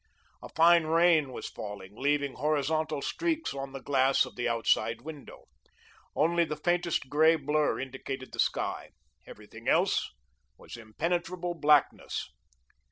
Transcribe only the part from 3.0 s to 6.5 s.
streaks on the glass of the outside window. Only